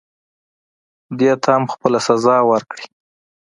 [1.19, 2.85] دې ته هم خپله سزا ورکړئ.